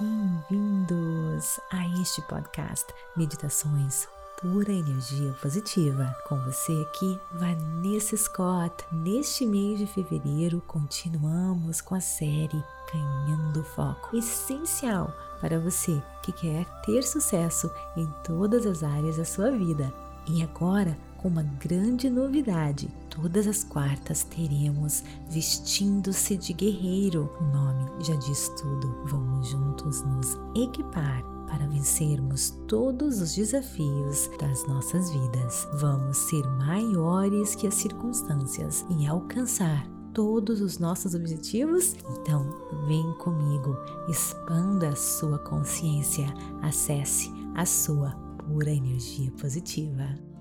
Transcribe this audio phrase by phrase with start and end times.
[0.00, 2.84] Bem-vindos a este podcast
[3.16, 4.08] Meditações
[4.40, 6.12] Pura Energia Positiva.
[6.28, 8.74] Com você aqui, Vanessa Scott.
[8.90, 12.60] Neste mês de fevereiro, continuamos com a série
[12.92, 19.52] Ganhando Foco essencial para você que quer ter sucesso em todas as áreas da sua
[19.52, 19.94] vida.
[20.26, 22.86] E agora, com uma grande novidade.
[23.08, 27.30] Todas as quartas teremos Vestindo-se de Guerreiro.
[27.40, 28.94] O nome já diz tudo.
[29.06, 35.66] Vamos juntos nos equipar para vencermos todos os desafios das nossas vidas.
[35.72, 41.96] Vamos ser maiores que as circunstâncias e alcançar todos os nossos objetivos?
[42.20, 42.44] Então,
[42.86, 43.74] vem comigo,
[44.10, 46.26] expanda a sua consciência,
[46.60, 48.10] acesse a sua
[48.46, 50.33] pura energia positiva.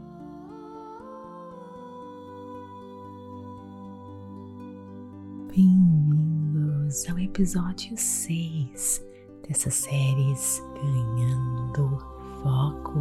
[5.56, 9.06] Bem-vindos ao episódio 6
[9.48, 10.34] dessa série
[10.74, 12.00] Ganhando
[12.42, 13.00] Foco.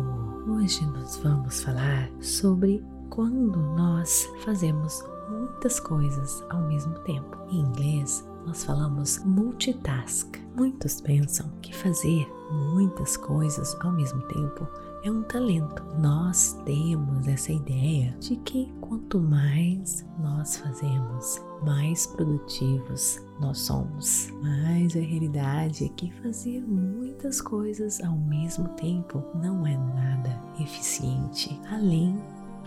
[0.50, 7.38] Hoje nós vamos falar sobre quando nós fazemos muitas coisas ao mesmo tempo.
[7.48, 10.36] Em inglês, nós falamos multitask.
[10.54, 14.68] Muitos pensam que fazer muitas coisas ao mesmo tempo
[15.02, 15.82] é um talento.
[15.98, 24.32] Nós temos essa ideia de que quanto mais nós fazemos, mais produtivos nós somos.
[24.42, 31.60] Mas a realidade é que fazer muitas coisas ao mesmo tempo não é nada eficiente,
[31.70, 32.16] além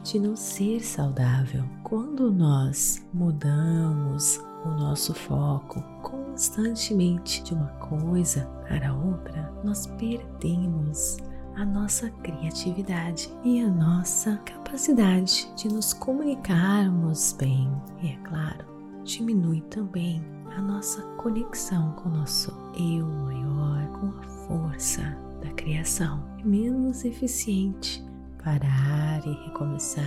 [0.03, 1.63] de não ser saudável.
[1.83, 11.17] Quando nós mudamos o nosso foco constantemente de uma coisa para outra, nós perdemos
[11.55, 17.71] a nossa criatividade e a nossa capacidade de nos comunicarmos bem.
[18.01, 18.65] E é claro,
[19.03, 20.23] diminui também
[20.55, 25.01] a nossa conexão com o nosso eu maior, com a força
[25.41, 26.23] da criação.
[26.43, 28.05] Menos eficiente
[28.43, 30.05] parar e recomeçar,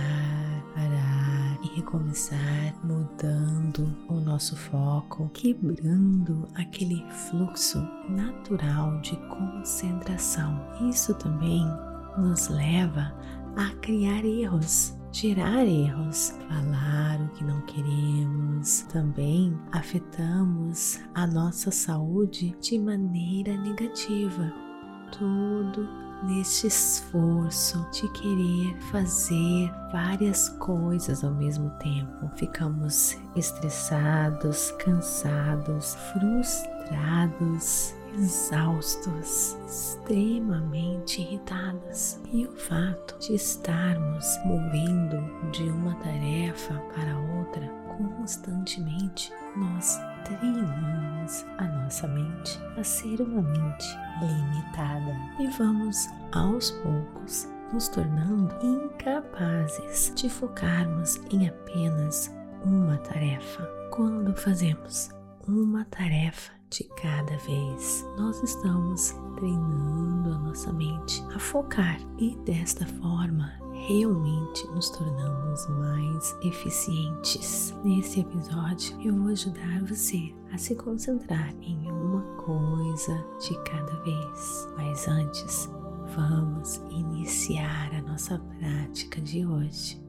[0.73, 1.28] parar
[1.63, 10.59] e recomeçar, mudando o nosso foco, quebrando aquele fluxo natural de concentração.
[10.89, 11.65] Isso também
[12.17, 13.13] nos leva
[13.55, 18.81] a criar erros, gerar erros, falar o que não queremos.
[18.83, 24.53] Também afetamos a nossa saúde de maneira negativa.
[25.11, 32.29] Tudo neste esforço de querer fazer várias coisas ao mesmo tempo.
[32.35, 42.19] Ficamos estressados, cansados, frustrados, exaustos, extremamente irritados.
[42.31, 51.65] E o fato de estarmos movendo de uma tarefa para outra constantemente, nós treinamos a
[51.65, 53.87] nossa mente a ser uma mente
[54.21, 62.33] limitada e vamos aos poucos nos tornando incapazes de focarmos em apenas
[62.63, 63.63] uma tarefa.
[63.91, 65.09] Quando fazemos
[65.47, 72.85] uma tarefa de cada vez, nós estamos treinando a nossa mente a focar e desta
[72.85, 73.51] forma
[73.87, 77.73] realmente nos tornamos mais eficientes.
[77.83, 84.67] Nesse episódio, eu vou ajudar você a se concentrar em uma coisa de cada vez.
[84.75, 85.69] Mas antes,
[86.15, 90.01] vamos iniciar a nossa prática de hoje.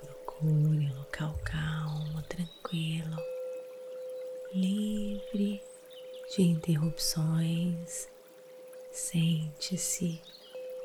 [0.00, 3.16] Procure um local calmo, tranquilo,
[4.54, 5.71] livre
[6.30, 8.08] de interrupções.
[8.90, 10.20] Sente-se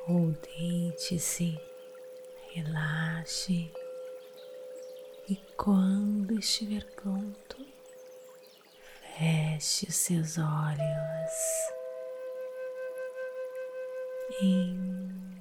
[0.08, 1.60] ou deite-se,
[2.54, 3.72] relaxe
[5.30, 7.58] e quando estiver pronto,
[9.18, 11.34] feche os seus olhos,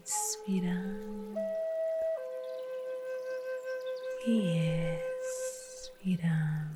[0.03, 1.37] inspirando
[4.27, 6.76] e expirando.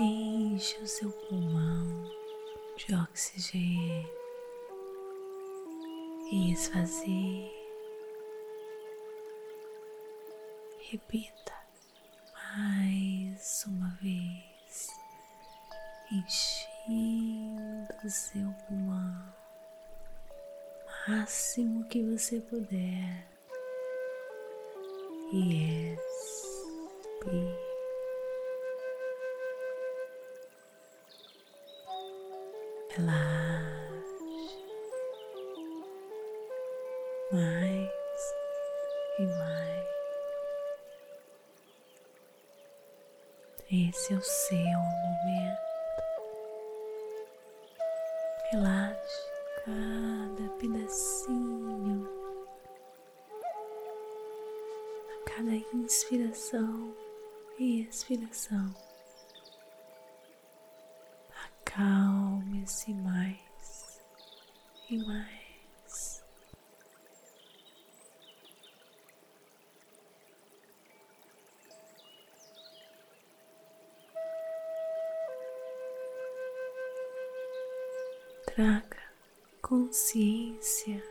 [0.00, 2.08] Enche o seu pulmão
[2.76, 4.08] de oxigênio
[6.30, 7.50] e esvazie.
[10.88, 11.52] Repita
[12.56, 14.88] mais uma vez,
[16.12, 19.34] enchendo o seu pulmão
[21.08, 23.26] máximo que você puder
[25.32, 27.67] e expire.
[32.98, 34.18] relaxe
[37.32, 37.90] mais
[39.18, 39.88] e mais.
[43.70, 45.68] Esse é o seu momento.
[48.50, 49.28] Relaxe
[49.64, 52.08] cada pedacinho,
[55.10, 56.96] a cada inspiração
[57.58, 58.74] e expiração.
[61.44, 62.17] Acalma
[62.68, 64.00] Acalme-se mais
[64.90, 66.22] e mais.
[78.46, 79.02] Traga
[79.62, 81.02] consciência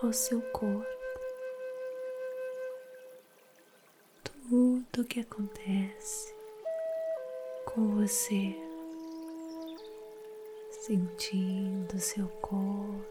[0.00, 0.86] ao seu corpo.
[4.24, 6.34] Tudo o que acontece
[7.66, 8.71] com você,
[10.86, 13.06] sentindo seu corpo,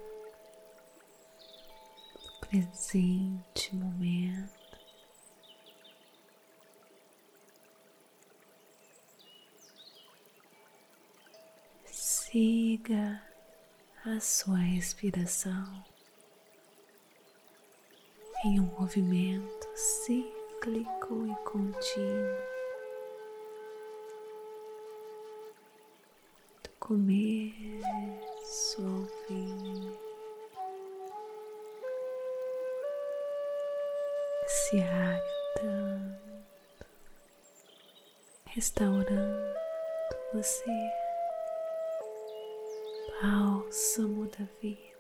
[2.42, 4.52] presente momento.
[11.86, 13.24] Siga
[14.06, 15.86] a sua respiração
[18.44, 22.51] em um movimento cíclico e contínuo.
[26.92, 29.94] Começo ao fim,
[34.46, 36.44] se habitando,
[38.48, 39.56] restaurando
[40.34, 40.70] você
[43.22, 44.91] bálsamo da vida.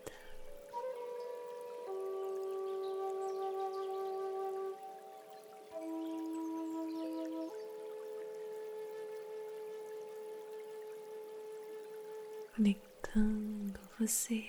[13.02, 14.46] Conectando você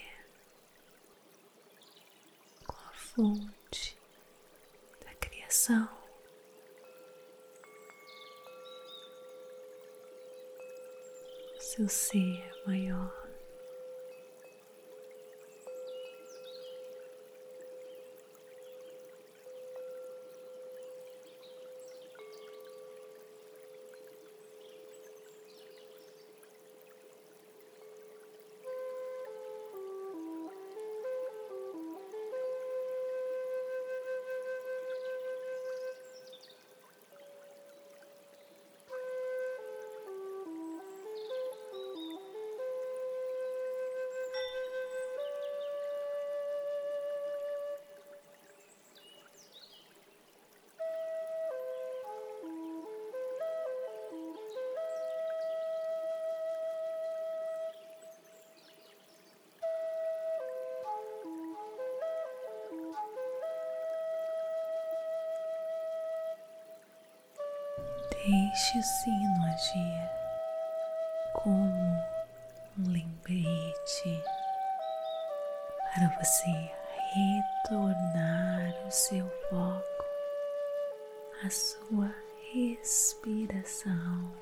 [2.66, 3.96] com a fonte
[5.04, 5.88] da criação.
[11.58, 13.21] Seu ser maior.
[68.24, 70.10] Deixe o sino agir
[71.42, 72.04] como
[72.78, 74.22] um lembrete
[75.92, 76.70] para você
[77.14, 80.04] retornar o seu foco,
[81.44, 82.14] a sua
[82.52, 84.32] respiração.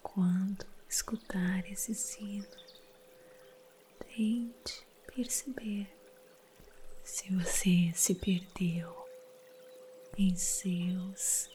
[0.00, 2.46] Quando escutar esse sino,
[3.98, 5.92] tente perceber
[7.02, 8.94] se você se perdeu
[10.16, 11.50] em seus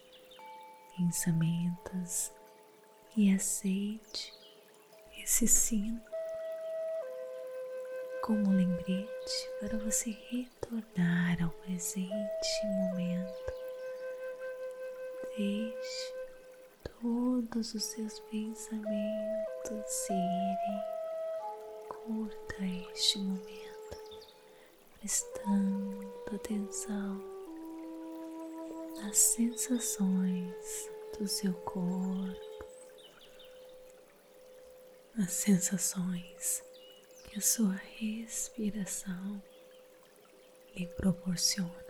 [1.01, 2.31] pensamentos
[3.17, 4.31] e aceite
[5.17, 5.99] esse sino
[8.21, 13.53] como um lembrete para você retornar ao presente momento.
[15.35, 16.13] Deixe
[17.01, 20.83] todos os seus pensamentos irem.
[21.89, 23.97] Curta este momento,
[24.99, 27.30] prestando atenção
[29.07, 32.65] as sensações do seu corpo,
[35.17, 36.63] as sensações
[37.23, 39.41] que a sua respiração
[40.75, 41.80] lhe proporciona.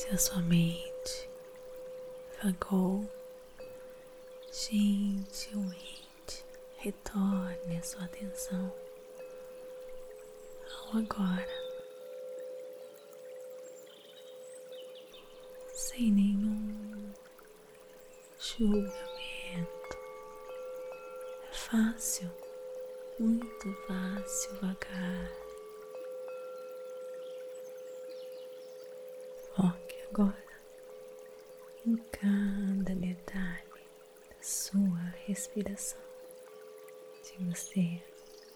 [0.00, 1.28] Se a sua mente
[2.42, 3.06] vagou,
[4.50, 6.42] gentilmente
[6.78, 8.72] retorne a sua atenção
[10.64, 11.46] ao agora.
[15.74, 17.12] Sem nenhum
[18.38, 19.98] julgamento.
[21.46, 22.30] É fácil,
[23.18, 25.39] muito fácil vagar.
[30.10, 30.60] Agora
[31.86, 33.84] em cada detalhe
[34.28, 36.00] da sua respiração.
[37.22, 38.02] Se você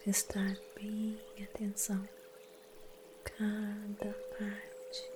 [0.02, 2.06] prestar bem atenção,
[3.22, 5.12] cada parte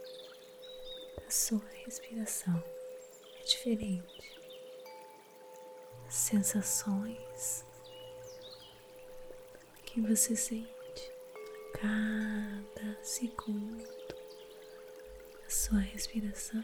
[1.17, 2.63] da sua respiração
[3.41, 4.41] é diferente.
[6.07, 7.65] As sensações
[9.85, 11.13] que você sente
[11.75, 14.18] cada segundo
[15.49, 16.63] sua respiração.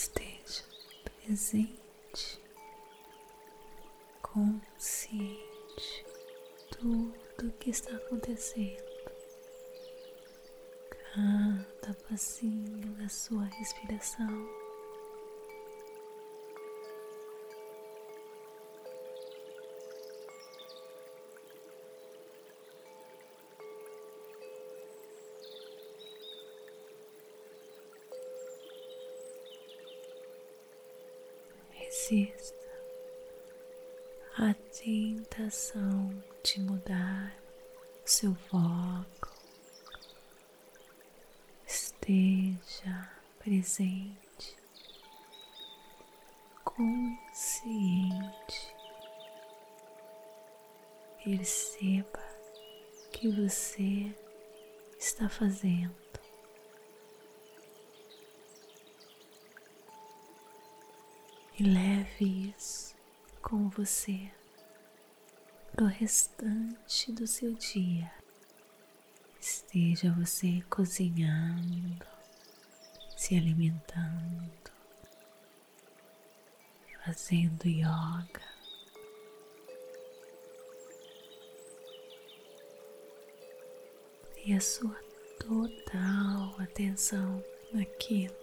[0.00, 0.64] Esteja
[1.04, 2.40] presente,
[4.22, 6.06] consciente
[6.70, 8.82] tudo que está acontecendo,
[10.88, 14.59] cada passinho da sua respiração.
[31.90, 32.54] Resista
[34.38, 37.36] a tentação de mudar
[38.04, 39.28] o seu foco.
[41.66, 44.56] Esteja presente,
[46.64, 48.72] consciente.
[51.24, 52.24] Perceba
[53.10, 54.14] que você
[54.96, 56.19] está fazendo
[61.60, 62.96] e leve isso
[63.42, 64.32] com você
[65.72, 68.10] para o restante do seu dia.
[69.38, 72.06] Esteja você cozinhando,
[73.14, 74.70] se alimentando,
[77.04, 78.40] fazendo yoga.
[84.46, 84.98] E a sua
[85.38, 88.34] total atenção naquilo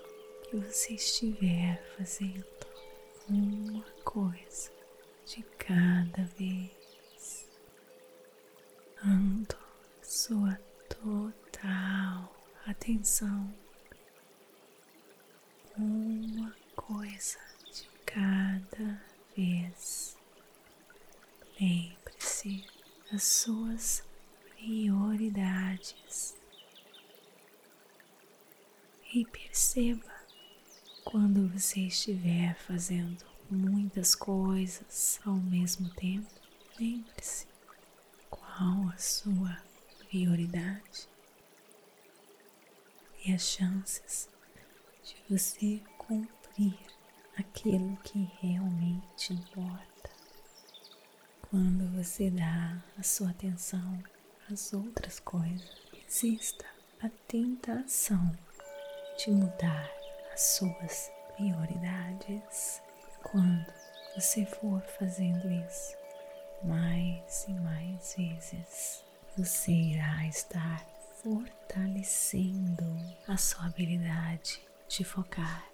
[0.43, 2.56] que você estiver fazendo
[3.29, 4.71] uma coisa
[5.25, 7.47] de cada vez,
[9.03, 9.57] dando
[10.01, 10.57] sua
[10.87, 12.33] total
[12.65, 13.53] atenção,
[15.77, 17.39] uma coisa
[17.71, 19.01] de cada
[19.35, 20.17] vez.
[21.59, 22.65] Lembre-se
[23.11, 24.03] das suas
[24.55, 26.35] prioridades.
[29.13, 30.16] E perceba
[31.09, 36.27] quando você estiver fazendo muitas coisas ao mesmo tempo,
[36.77, 37.47] lembre-se
[38.29, 39.57] qual a sua
[39.99, 41.07] prioridade
[43.25, 44.27] e as chances
[45.01, 46.77] de você cumprir
[47.37, 50.09] aquilo que realmente importa.
[51.49, 54.03] Quando você dá a sua atenção
[54.51, 55.71] às outras coisas,
[56.05, 56.65] exista
[56.99, 58.37] a tentação
[59.17, 59.96] de mudar
[60.37, 62.79] as suas prioridades.
[63.23, 63.65] Quando
[64.13, 65.97] você for fazendo isso
[66.63, 69.03] mais e mais vezes,
[69.35, 70.85] você irá estar
[71.23, 72.85] fortalecendo
[73.27, 75.67] a sua habilidade de focar.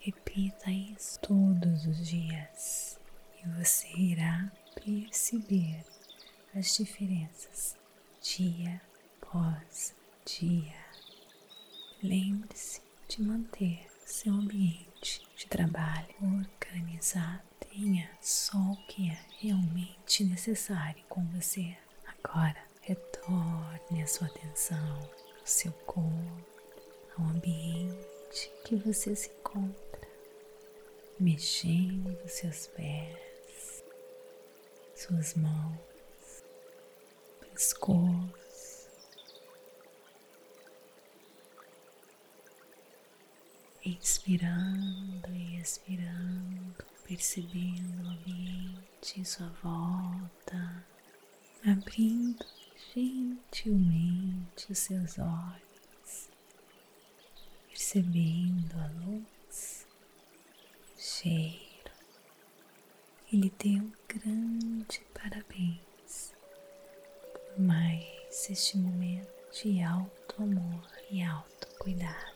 [0.00, 2.98] Repita isso todos os dias
[3.42, 4.50] e você irá
[4.82, 5.84] perceber
[6.56, 7.76] as diferenças
[8.22, 8.80] dia
[9.20, 9.94] após
[10.24, 10.83] dia.
[12.04, 17.40] Lembre-se de manter seu ambiente de trabalho organizado.
[17.58, 21.74] Tenha só o que é realmente necessário com você.
[22.06, 26.44] Agora, retorne a sua atenção ao seu corpo,
[27.16, 30.06] ao ambiente que você se encontra,
[31.18, 33.82] mexendo seus pés,
[34.94, 36.44] suas mãos,
[37.40, 38.43] pescoço
[43.84, 50.84] inspirando e expirando, percebendo o ambiente em sua volta,
[51.66, 52.44] abrindo
[52.94, 56.30] gentilmente os seus olhos,
[57.68, 59.86] percebendo a luz,
[60.96, 61.92] cheiro.
[63.32, 66.32] Ele deu um grande parabéns
[67.32, 72.33] por mais este momento de alto amor e alto cuidado.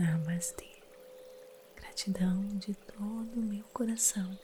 [0.00, 0.64] Namastê.
[1.76, 4.38] Gratidão de todo o meu coração.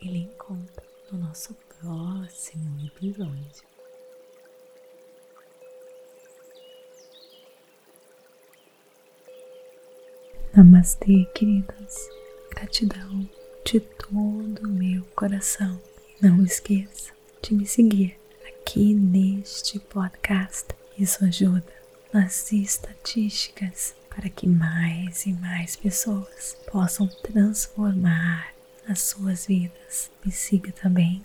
[0.00, 0.82] Ele encontra
[1.12, 3.68] no nosso próximo episódio.
[10.56, 12.08] Namastê, queridas.
[12.48, 13.28] Gratidão
[13.66, 15.78] de todo o meu coração.
[16.22, 18.18] Não esqueça de me seguir
[18.48, 20.68] aqui neste podcast.
[20.98, 21.70] Isso ajuda
[22.14, 28.48] nas estatísticas para que mais e mais pessoas possam transformar
[28.88, 30.10] as suas vidas.
[30.24, 31.24] Me siga também